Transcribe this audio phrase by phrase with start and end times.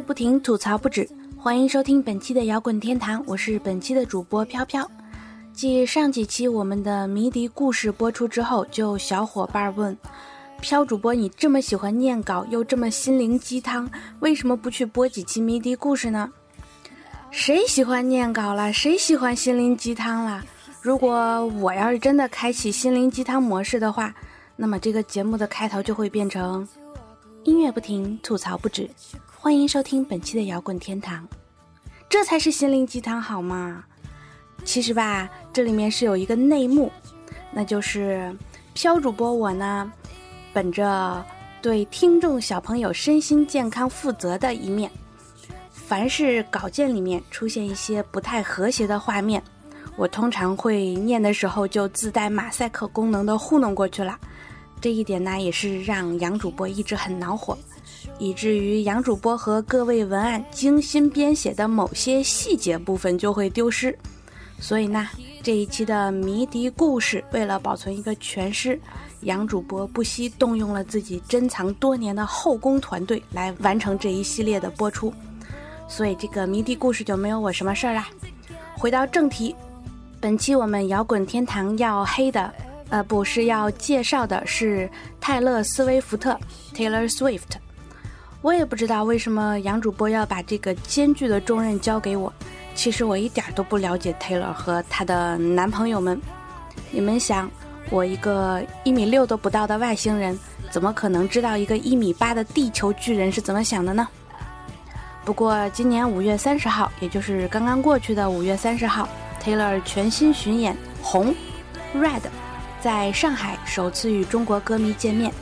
[0.00, 4.88] 不停，吐槽不止，欢迎收听本期的摇滚天堂，我是本期的主播飘飘。
[5.52, 9.96] 继上几期我们的迷笛故事播出之后，就有小伙伴问：
[10.60, 13.90] 飘主播，你这么喜欢念稿，又这么心灵鸡汤，
[14.20, 16.30] 为什么不去播几期迷笛故事呢？
[17.32, 18.72] 谁喜欢念稿了？
[18.72, 20.44] 谁喜欢心灵鸡汤了？
[20.80, 24.14] 如果我要是真的开启心灵鸡汤模式的话，
[24.54, 26.66] 那么这个节目的开头就会变成
[27.42, 28.88] 音乐不停，吐槽不止。
[29.40, 31.26] 欢迎收听本期的摇滚天堂，
[32.08, 33.84] 这才是心灵鸡汤好吗？
[34.64, 36.90] 其实吧，这里面是有一个内幕，
[37.52, 38.36] 那就是
[38.74, 39.92] 飘主播我呢，
[40.52, 41.24] 本着
[41.62, 44.90] 对听众小朋友身心健康负责的一面，
[45.70, 49.40] 凡是稿件里面出现一些不太和谐的画面，
[49.96, 54.18] 我通常会念的时候就自带马赛克功能的糊弄过去了。
[54.80, 57.56] 这一点呢，也是让杨主播一直很恼火，
[58.18, 63.96] 以至于杨主播和各位文案精心编写的某些细节部分就会丢失。
[64.60, 65.08] 所以呢，
[65.42, 68.78] 这一期的迷笛故事，为了保存一个全尸，
[69.20, 75.12] 杨主播不惜动用了自己珍藏多年的后宫团队来完成这一系列的播出。
[75.86, 78.08] 所以这个迷笛故事就没有我什么事儿啦。
[78.76, 79.54] 回到正题，
[80.20, 82.52] 本期我们摇滚天堂要黑的。
[82.90, 86.38] 呃，不是要介绍的是泰勒·斯威夫特
[86.74, 87.42] （Taylor Swift）。
[88.40, 92.32] 我也不知道为什么杨主播要把这个艰巨的重任交给我。
[92.74, 96.20] 其实我一点都不了解 Taylor 和她的男朋友们。
[96.92, 97.50] 你们想，
[97.90, 100.38] 我一个一米六都不到的外星人，
[100.70, 104.06] 怎么可能知道一个一米八的地球巨人是怎么想的呢？
[105.24, 109.08] 不过今年五月三十号，也就是刚刚过去的五月三十号
[109.42, 110.72] ，Taylor 全新巡演
[111.02, 111.34] 《红》
[112.00, 112.22] （Red）。
[112.80, 115.32] 在上海首次与中国歌迷见面，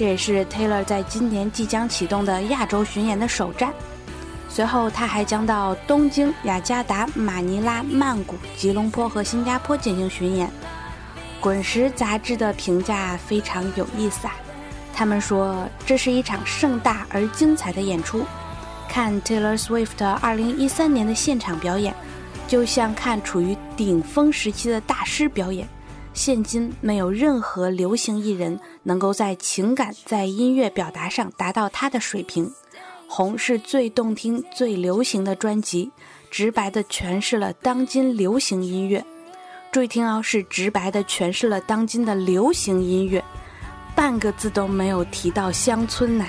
[0.00, 3.70] 这也是 Taylor 在今年即将启动的亚洲巡演的首站。
[4.48, 10.50] 随后，他还将到东京、雅加达、马尼拉、曼谷、吉隆坡和新加坡进行巡演。
[11.38, 14.32] 滚石杂志的评价非常有意思啊，
[14.94, 18.24] 他们说这是一场盛大而精彩的演出。
[18.88, 21.94] 看 Taylor Swift 2013年的现场表演，
[22.48, 25.68] 就像看处于顶峰时期的大师表演。
[26.12, 32.50] 现今没有任何流行艺人能够在情感、在音乐表达上达到他的水平。
[33.06, 35.90] 红是最动听、最流行的专辑，
[36.30, 39.04] 直白地诠释了当今流行音乐。
[39.72, 43.24] 注意听哦，是直白地诠释了当今的流行音乐，
[43.94, 46.26] 半个字都没有提到乡村呐。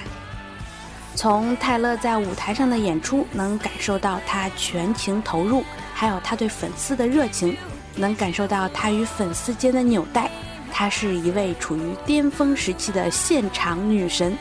[1.15, 5.63] 从泰勒在舞台上的演出，能感受到他全情投入，
[5.93, 7.55] 还有他对粉丝的热情。
[7.95, 10.29] 能感受到她与粉丝间的纽带，
[10.71, 14.35] 她是一位处于巅峰时期的现场女神。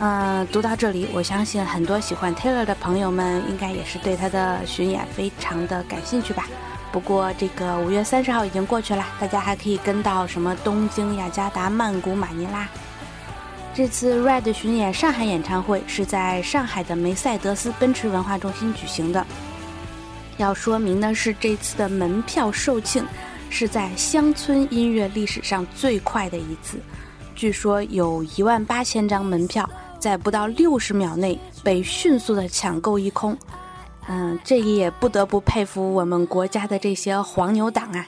[0.00, 6.46] 嗯，读到这里，我相信很多喜欢 Taylor 的朋友们应该也是对她的巡演非常的感兴趣吧。
[6.90, 12.68] 不过这个五月三十号已经过去了，大家还可以跟到什么东京、雅加达、曼谷、马尼拉。
[13.72, 19.26] 这次 Red 巡演上海演唱会是在上海的梅赛德斯奔驰文化中心举行的。
[20.36, 23.04] 要说明的是，这次的门票售罄
[23.50, 26.78] 是在乡村音乐历史上最快的一次，
[27.34, 29.68] 据说有一万八千张门票
[29.98, 33.36] 在不到六十秒内被迅速的抢购一空。
[34.06, 38.06] 嗯，这也不得不佩服我们国家的这些黄牛党啊。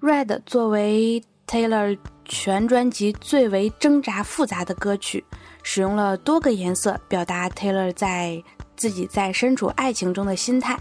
[0.00, 5.24] Red 作为 Taylor 全专辑最为挣扎复杂的歌曲，
[5.62, 8.42] 使用了多个颜色表达 Taylor 在
[8.76, 10.78] 自己在身处爱情中的心态。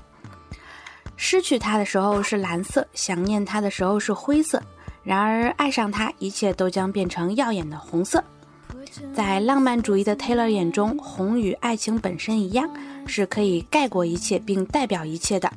[1.23, 4.59] 失去他的时候是蓝色，想念他的时候是灰色，
[5.03, 8.21] 然而爱上他，一切都将变成耀眼的红色。
[9.13, 12.67] 在浪漫主义的 Taylor 眼中，红与爱情本身一样，
[13.05, 15.49] 是可以盖过一切并代表一切的。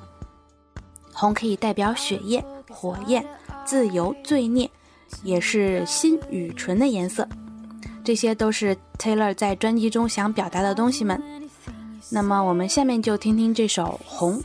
[1.14, 3.25] 红可以代表血液、火焰、
[3.64, 4.70] 自由、罪孽，
[5.22, 7.26] 也是心与唇的颜色。
[8.05, 11.20] 这些都是 Taylor 在专辑中想表达的东西们。
[12.10, 14.38] 那么，我们下面就听听这首《红》。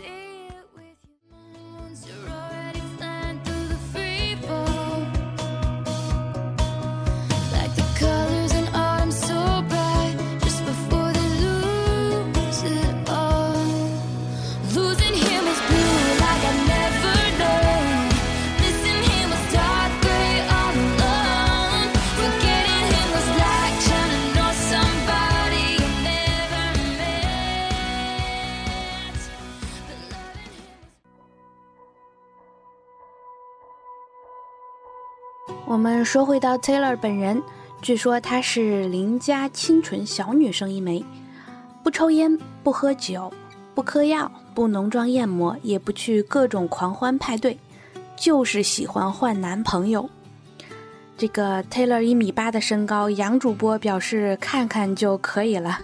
[35.66, 37.42] 我们说回到 Taylor 本人，
[37.82, 41.04] 据说她是邻家清纯小女生一枚。
[41.84, 43.32] 不抽烟，不喝酒，
[43.74, 47.58] 不嗑药，不浓妆艳抹，也不去各种狂欢派对，
[48.18, 50.10] 就是喜欢换男朋友。
[51.18, 55.80] 这个 Taylor 一米八的身高，杨主播表示看看就可以了。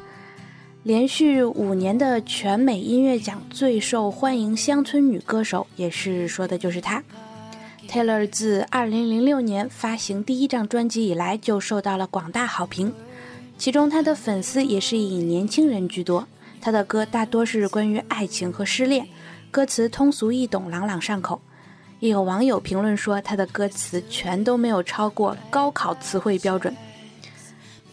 [0.83, 7.03] 连续五年的全美音乐奖最受欢迎乡村女歌手，也是说的就是她。
[7.87, 12.93] Taylor 自2006年发行第一张专辑以来，就受到了广大好评。
[13.57, 16.27] 其中，她的粉丝也是以年轻人居多。
[16.59, 19.07] 她的歌大多是关于爱情和失恋，
[19.49, 21.41] 歌词通俗易懂，朗朗上口。
[22.01, 26.75] 也有网友评论说，她的歌词全都没有超过高考词汇标准，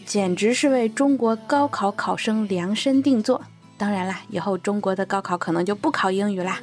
[0.04, 3.42] 简直是为中国高考考生量身定做。
[3.78, 6.60] 当然啦，以后中国的高考可能就不考英语啦。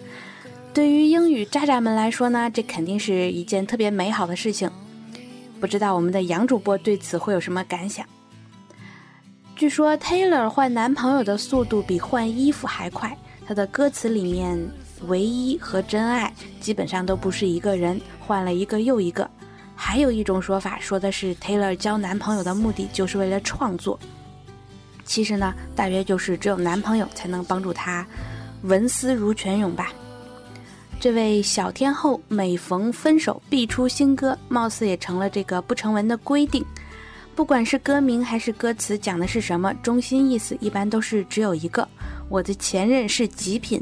[0.74, 4.69] 对于英语渣渣们来说呢，这肯定是一件特别美好的事情。
[5.60, 8.06] 不知道我们的杨主播对此会有什么感想？
[9.56, 13.18] 据说 Taylor 换男朋友的速度比换衣服还快。
[13.45, 14.57] 他的歌词里面，
[15.07, 16.31] 唯一和真爱
[16.62, 19.27] 基本上都不是一个人，换了一个又一个。
[19.75, 24.00] 还有一种说法，说的是 Taylor 交男朋友的目的就是为了创作。
[25.04, 28.06] 其实呢，大约就是只有男朋友才能帮助他
[28.62, 29.92] 文思如泉涌吧。
[30.99, 36.63] 这位小天后每逢分手必出新歌，貌似也成了这个不成文的规定。
[37.33, 41.87] 不管是歌名还是歌词，讲的是什么，中心意思一般都是只有一个：
[42.27, 43.81] 我的前任是极品。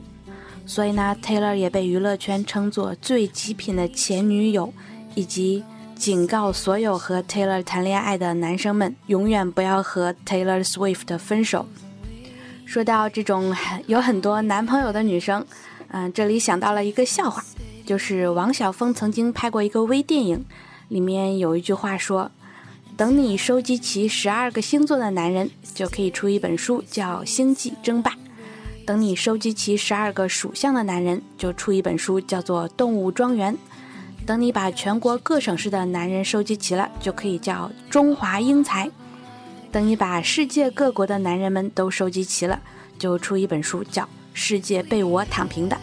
[0.68, 4.72] 所以呢，Taylor 也被娱乐圈称作最极品的前女友，
[5.16, 5.64] 以及
[5.96, 11.66] 警告所有和 Taylor 谈恋爱的男生们，永远不要和 Taylor Swift 分手。
[12.64, 13.56] 说到这种
[13.88, 15.44] 有很多男朋友的女生。
[15.90, 17.44] 嗯，这里想到了一个笑话，
[17.86, 20.46] 就是王晓峰曾经拍过一个微电影，
[20.90, 22.30] 里面有一句话说
[22.98, 28.12] ：“等你收集齐十二个星座的男人，就可以出一本书，叫《星际争霸》；
[28.86, 33.54] 等你收集齐十二个属相的男人，就出一本书，叫做《动物庄园》；
[34.26, 38.88] 等你把全国各省市的男人收集齐了，就可以叫《中华英才》；
[39.72, 42.60] 等你把世界各国的男人们都收集齐了，
[43.00, 44.08] 就出一本书，叫……
[44.38, 45.76] 世界被我躺平的。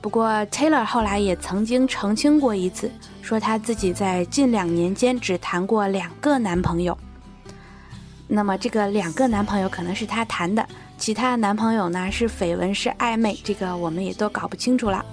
[0.00, 2.88] 不过，Taylor 后来也曾经澄清过一次，
[3.22, 6.96] 说他自己在近两年间只谈过两个男朋友。
[8.28, 10.64] 那么，这个两个男朋友可能是他谈的，
[10.96, 15.04] 其他男朋友呢是绯闻是暧昧，这个我们也都搞不清楚了。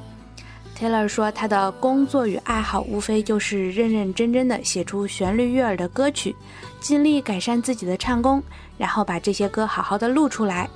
[0.78, 6.36] Taylor 说，他的工作与爱好无非就是认认真真的写出旋律悦耳的歌曲，
[6.80, 8.44] 尽力改善自己的唱功，
[8.78, 10.70] 然后把这些歌好好的录出来。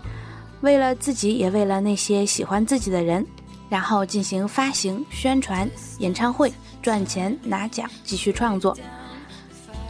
[0.66, 3.24] 为了自己，也为了那些喜欢自己的人，
[3.70, 5.70] 然后进行发行、宣传、
[6.00, 6.52] 演唱会，
[6.82, 8.76] 赚钱拿奖，继续创作。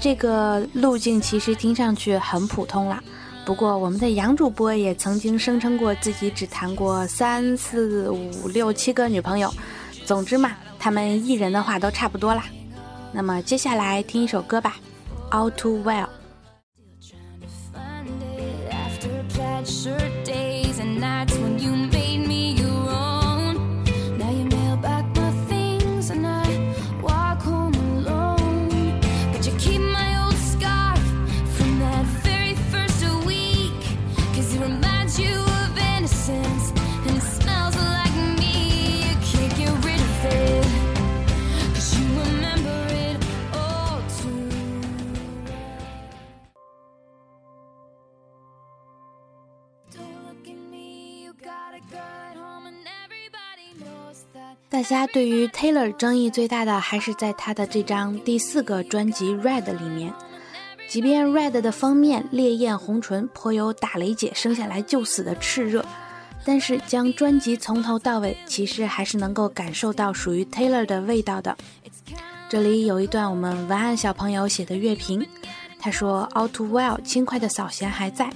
[0.01, 3.01] 这个路径其实听上去很普通了。
[3.45, 9.49] 不过，我们的杨主播也曾经声称过自己只谈过三四五六七个女朋友。
[10.03, 12.43] 总之嘛，他们艺人的话都差不多啦。
[13.13, 14.75] 那么接下来听一首歌吧，
[15.33, 16.09] 《All Too Well》。
[54.67, 60.13] 大家对于 Taylor 争议最大的还是在他的这张第四个专辑《Red》里面。
[60.89, 65.85] 即便《Red》的封面烈焰红唇颇有打雷姐生下来就死的炽热，
[66.43, 71.57] 但是将专辑从头到尾，其实还是能够感受到属于 Taylor 的味道的。
[72.49, 75.25] 这里有一段我们文案小朋友写的乐评，
[75.79, 78.29] 他说：“All too well，轻快的扫弦还在。”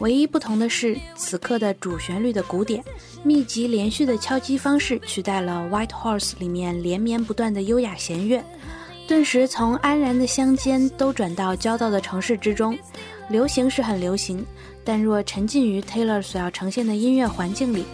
[0.00, 2.82] 唯一不同的是，此刻的主旋律的鼓点
[3.22, 8.42] 密集连续的敲击方式取代了《White Horse》里面连绵不断的优雅弦乐，
[9.06, 12.76] 顿时从安然的乡间都转到焦躁的城市之中。
[13.30, 14.44] 流行是很流行，
[14.82, 17.86] 但若沉浸于 Taylor 所要呈现的音乐环境里，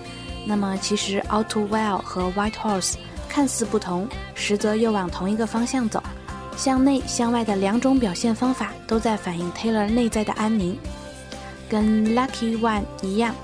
[0.47, 2.93] 那么其实《All Too Well》和《White Horse》
[3.29, 6.03] 看似不同，实则又往同一个方向走。
[6.57, 10.77] 向内向外的两种表现方法，都在反映 Taylor 内在的安宁。
[11.71, 13.35] 跟 Lucky One 一样，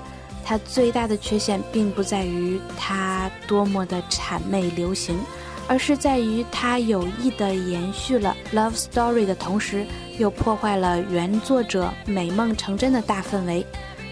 [0.43, 5.17] 它最大的缺陷并不在于它多么的谄媚流行，
[5.67, 9.85] 而是在于它有意的延续了 Love Story 的同时，
[10.19, 13.65] 又破坏了原作者美梦成真的大氛围。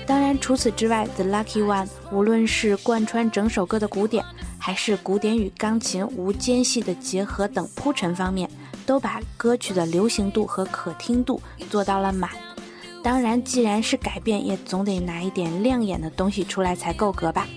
[0.07, 4.23] 当然，除此之外，《The Lucky One》无论是贯穿整首歌的鼓点，
[4.59, 8.49] 还是鼓点与钢琴无间隙的结合等铺陈方面，
[8.85, 11.41] 都把歌曲的流行度和可听度
[11.71, 12.29] 做到了满。
[13.05, 17.47] 当然，既然是改变，也总得拿一点亮眼的东西出来才够格吧。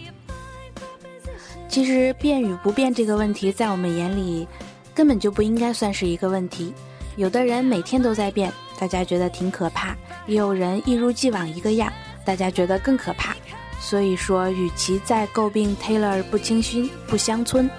[1.70, 4.46] 其实变与不变这个问题，在我们眼里
[4.94, 6.74] 根本就不应该算是一个问题。
[7.16, 9.94] 有的人每天都在变，大家觉得挺可怕；
[10.26, 11.90] 也有人一如既往一个样，
[12.26, 13.34] 大家觉得更可怕。
[13.80, 17.70] 所以说，与其在诟病 Taylor 不清新、不乡村，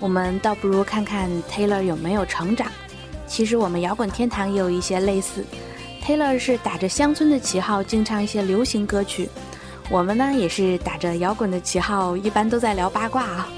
[0.00, 2.72] 我们倒不如看看 Taylor 有没有成长。
[3.26, 5.44] 其实我们摇滚天堂也有一些类似
[6.04, 9.26] ，Taylor 是打着乡村的旗号，经常一些流行歌曲；
[9.90, 13.48] 我们呢，也是打着摇滚的旗号，一般都在聊八卦啊。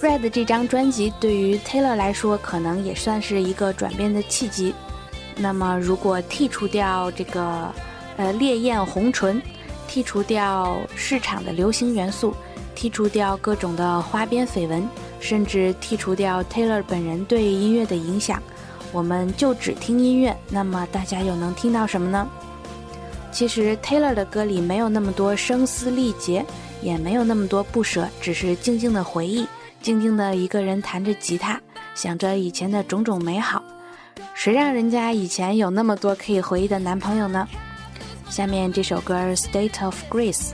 [0.00, 4.74] Red 这张专辑对于 Taylor 来说，可能也算是一个转变的契机。
[5.36, 7.72] 那么，如果剔除掉这个
[8.16, 9.40] 呃烈焰红唇，
[9.88, 12.34] 剔除掉市场的流行元素，
[12.76, 14.86] 剔除掉各种的花边绯闻，
[15.20, 18.42] 甚至剔除掉 Taylor 本人对音乐的影响，
[18.94, 22.26] 我们就只听音乐，那么大家又能听到什么呢？
[23.32, 26.46] 其实 Taylor 的歌里没有那么多声嘶力竭，
[26.80, 29.44] 也没有那么多不舍，只是静静的回忆。
[29.82, 31.60] 静静的一个人弹着吉他，
[31.96, 33.60] 想着以前的种种美好。
[34.32, 37.48] 谁让人家以前有那么多可以回忆的男朋友呢？
[38.30, 40.50] 下面这首歌《State of Grace》。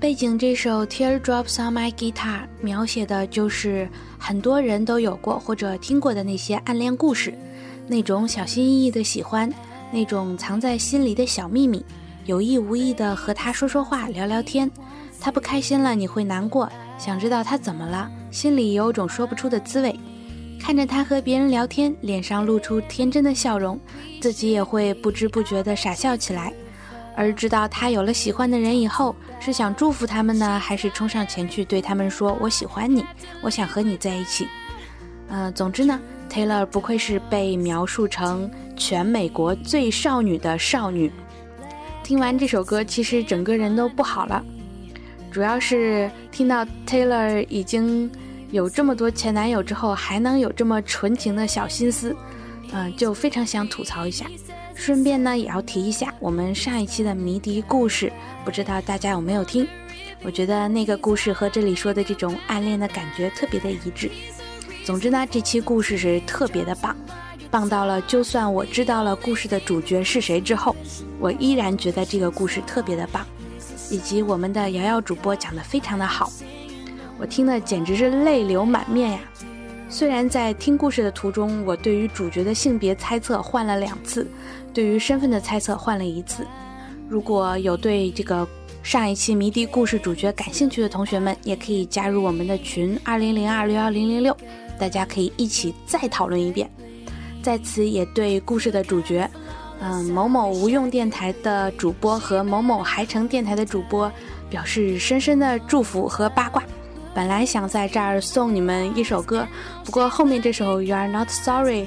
[0.00, 3.86] 背景这首《Teardrops on My Guitar》描写的就是
[4.18, 7.34] 很多人都有过或者听过的那些暗恋故事，
[7.86, 9.52] 那种小心翼翼的喜欢，
[9.92, 11.84] 那种藏在心里的小秘密，
[12.24, 14.70] 有意无意的和他说说话、聊聊天。
[15.20, 16.66] 他不开心了，你会难过，
[16.98, 19.94] 想知道他怎么了，心里有种说不出的滋味。
[20.58, 23.78] 看着他和别人聊天，脸上露出天真的笑容，
[24.18, 26.50] 自己也会不知不觉地傻笑起来。
[27.16, 33.04] 而知道他有了喜欢的人以后，是想祝福他们呢，还是冲上前去对他们说“我喜欢你，
[33.42, 34.48] 我想和你在一起”？
[35.28, 36.00] 嗯，总之呢
[36.30, 41.12] ，Taylor 不愧是被描述成全美国最少女的少女。
[42.02, 44.44] 听完这首歌，其实整个人都不好了，
[45.30, 48.10] 主要是听到 Taylor 已经
[48.50, 52.16] 有这么多前男友之后，还能有这么纯情的小心思，
[52.72, 54.26] 嗯，就非常想吐槽一下。
[54.80, 58.10] 顺便呢，也要提一下我们上一期的迷笛故事，
[58.46, 59.68] 不知道大家有没有听？
[60.22, 64.10] 我觉得那个故事和这里说的这种暗恋的感觉特别的一致。
[64.82, 66.96] 总之呢，这期故事是特别的棒，
[67.50, 70.74] 棒到了就算我知道了故事的主角是谁之后，
[71.18, 73.26] 我依然觉得这个故事特别的棒，
[73.90, 76.32] 以及我们的瑶瑶主播讲的非常的好，
[77.18, 79.18] 我听的简直是泪流满面呀。
[79.92, 84.24] 虽然在听故事的途中，我对于主角的性别猜测换了两次，
[84.72, 86.46] 对于身份的猜测换了一次。
[87.08, 88.46] 如果有对这个
[88.84, 94.34] 上一期迷笛故事主角感兴趣的同学们，也可以加入我们的群二零零二六幺零零六，
[94.78, 96.70] 大家可以一起再讨论一遍。
[97.42, 99.28] 在此也对故事的主角，
[99.80, 104.10] 嗯，某某无用电台的主播和某某海城电台的主播，
[104.48, 106.62] 表示深深的祝福和八卦。
[107.12, 109.46] 本来想在这儿送你们一首歌，
[109.84, 111.86] 不过后面这首 You Are Not Sorry，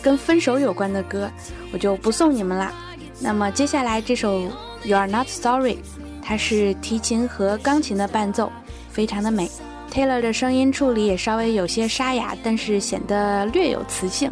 [0.00, 1.30] 跟分手有关的歌，
[1.72, 2.72] 我就不送你们啦。
[3.20, 4.40] 那么接下来这首
[4.84, 5.78] You Are Not Sorry，
[6.22, 8.50] 它是提琴和钢琴的伴奏，
[8.90, 9.50] 非常的美。
[9.92, 14.30] Taylor 的声音处理也稍微有些沙哑，但是显得略有磁性，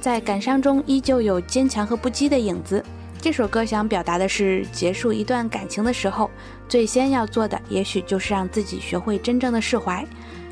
[0.00, 2.84] 在感伤中依旧有坚强和不羁的影子。
[3.20, 6.30] 这首歌想表达的是，结束一段感情的时候，
[6.68, 10.06] 最先要做的，也许就是让自己学会真正的释怀。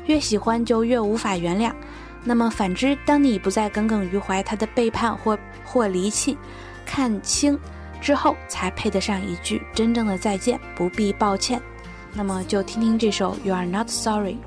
[0.07, 1.73] 越喜欢就越无法原谅。
[2.23, 6.37] 那么反之，当你不再耿耿于怀他的背叛或或离弃，
[6.85, 7.57] 看清
[8.01, 11.61] 之后，才配得上一句真正的再见，不必抱歉。
[12.13, 14.37] 那么就听听这首 You Are Not Sorry。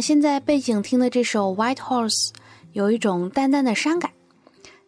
[0.00, 2.28] 现在背景听的这首《White Horse》
[2.72, 4.10] 有一种淡淡的伤感。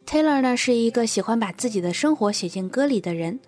[0.07, 3.38] Taylor 呢是一个喜欢把自己的生活写进歌里的人，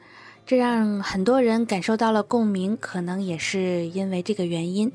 [0.46, 4.90] 这让很多人感受到了共鸣，可能也是因为这个原因。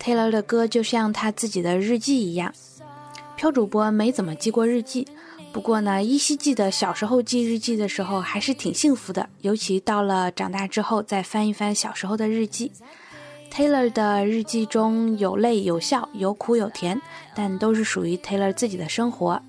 [0.00, 2.52] Taylor 的歌就像他自己的日记一样。
[3.36, 5.06] 飘主播没怎么记过日记，
[5.52, 12.72] 不过呢，依稀记得小时候记日记的时候还是挺幸福的，尤其到了长大之后再翻一翻小时候的日记。
[13.54, 17.00] Taylor 的日记中有泪有笑，有苦有甜，
[17.36, 19.40] 但都是属于 Taylor 自己的生活。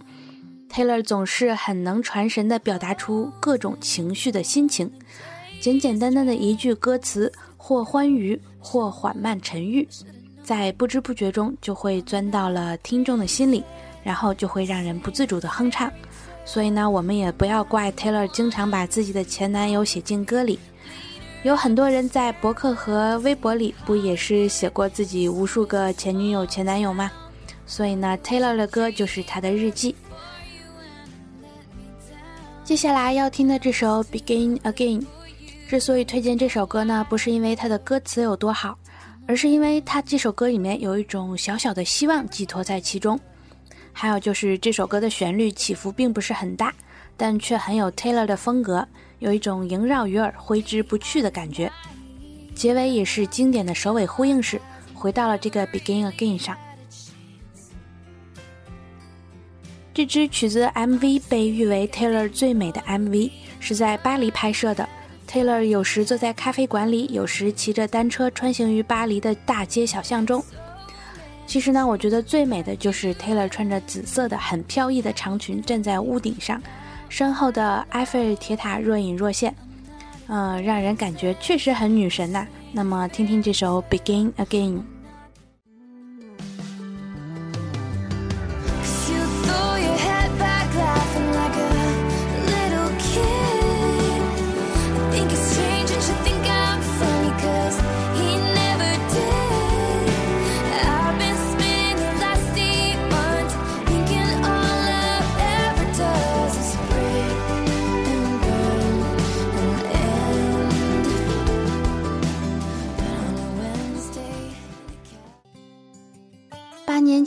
[0.71, 4.91] Taylor 总是很能传神地表达出各种情绪的心情，
[5.59, 9.87] 简简单单的一句歌词，或欢愉，或缓慢沉郁，
[10.43, 13.63] 在不知不觉中就会钻到了听众的心里，
[14.03, 15.91] 然后就会让人不自主地哼唱。
[16.45, 20.59] 所以呢，我们也不要怪 Taylor 经常把自己的前男友写进歌里。
[21.45, 27.11] 有很多人在博客和微博里不也是写过自己无数个前女友、前男友吗？
[27.67, 29.95] 所以呢，Taylor 的歌就是他的日记。
[32.63, 35.01] 接下来要听的这首《Begin Again》，
[35.69, 38.75] 之所以推荐这首歌呢，不是因为它的歌词有多好，
[39.27, 43.19] 而是因为它这首歌里面有一种小小的希望寄托在其中。
[43.93, 46.73] 还有就是这首歌的旋律起伏并不是很大，
[47.17, 48.87] 但却很有 Taylor 的风格。
[49.19, 51.71] 有一种萦绕于耳、挥之不去的感觉，
[52.53, 54.61] 结尾也是经典的首尾呼应式，
[54.93, 56.55] 回到了这个 Begin Again 上。
[59.93, 64.87] 这支曲子 MV 被誉为 Taylor 最美的 MV，是在巴黎拍摄的。
[65.27, 70.43] Taylor 有时坐在咖啡馆里，有时骑着单车穿行于巴黎的大街小巷中。
[71.47, 76.61] 其实呢，我觉得最美的就是 Taylor 穿着紫色的很飘逸的长裙站在屋顶上。
[77.09, 79.55] 身后的埃菲尔铁塔若隐若现，
[80.27, 82.45] 嗯，让人感觉确实很女神呐。
[82.71, 84.79] 那么，听听这首《Begin Again》。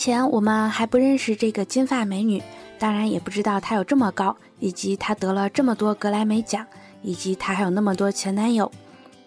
[0.08, 2.42] 前我们还不认识这个金发美女，
[2.78, 6.64] 当然也不知道她有这么高，以及她得了这么多格莱美奖，
[7.02, 8.72] 以及她还有那么多前男友。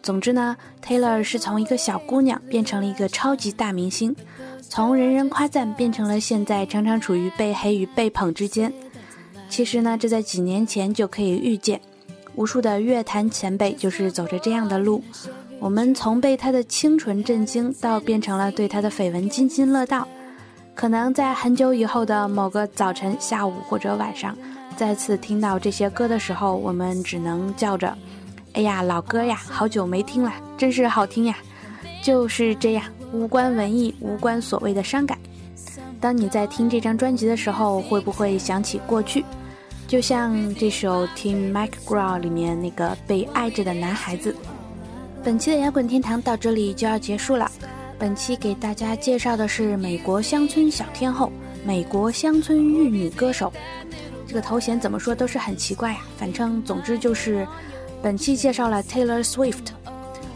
[0.01, 4.15] 总之呢，Taylor 是从一个小姑娘变成了一个超级大明星，
[4.59, 8.73] 从人人夸赞变成了现在常常处于被黑与被捧之间。
[9.49, 11.79] 其实呢，这在几年前就可以预见，
[12.33, 15.03] 无数的乐坛前辈就是走着这样的路。
[15.59, 20.07] 我们从被她的清纯震惊，到变成了对她的绯闻津津乐道。
[20.73, 24.35] 可能在很久以后的某个早晨、下午或者晚上，
[24.75, 27.95] 再次听到这些歌的时候，我们只能叫着
[28.53, 31.35] ：“哎呀，老歌呀，好久没听了，真是好听呀！”
[32.01, 35.17] 就是这样，无关文艺，无关所谓的伤感。
[35.99, 39.23] 当你在听这张专辑的时候，会不会想起过去？
[39.87, 44.35] 就像这首《Tim McGraw》里面那个被爱着的男孩子。
[45.23, 47.51] 本期的摇滚天堂到这里就要结束了。
[48.01, 51.31] 本期给大家介绍的是美国乡村小天后、
[51.63, 53.53] 美国乡村玉女歌手，
[54.25, 55.99] 这个头衔怎么说都是很奇怪呀。
[56.17, 57.47] 反正总之就是，
[58.01, 59.67] 本期介绍了 Taylor Swift。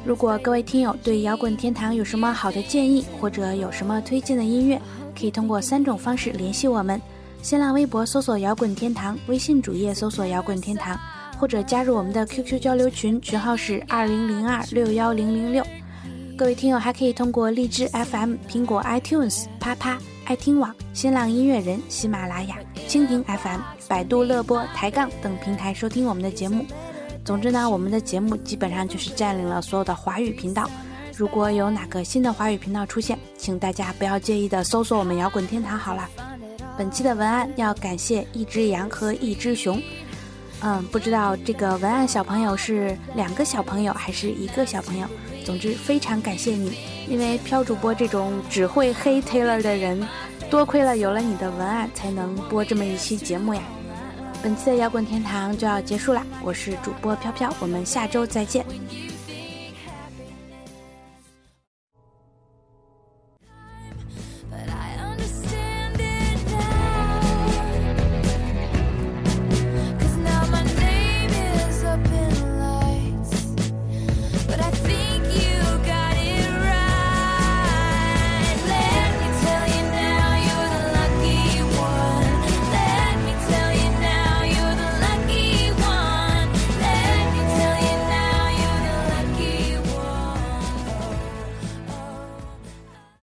[0.06, 4.80] 如果各位听友对摇滚天堂有什么好的建议，或者有什么推荐的音乐，
[5.19, 7.01] 可以通过三种方式联系我们：
[7.41, 10.95] 新浪微博搜索“摇滚天堂”，微信主页搜索“摇滚天堂”，
[11.39, 15.65] 或者加入我们的 QQ 交流群，群号是二零零二六幺零零六。
[16.38, 22.58] 各位听友还可以通过荔枝 FM、苹果 iTunes、啪啪、爱听网、新浪音乐人、喜马拉雅、
[22.89, 26.65] 蜻蜓 FM、百度乐播、抬杠等平台收听我们的节目。
[27.24, 30.69] 总之呢，我们的节目基本上就是占领了所有的华语频道。
[31.15, 36.06] 如果有哪个新的华语频道出现，请大家不要介意的搜索我们摇滚天堂好了。
[36.78, 39.82] 本期的文案要感谢一只羊和一只熊。
[40.60, 45.08] 嗯，不知道这个文案小朋友是两个小朋友还是一个小朋友。
[45.45, 46.75] 总之，非常感谢你，
[47.08, 50.05] 因为飘主播这种只会黑 Taylor 的人，
[50.49, 53.62] 多亏了有了你的文案，才能播这么一期节目呀。
[54.41, 58.65] 本期的摇滚天堂就要结束了，我是主播飘飘，我们下周再见。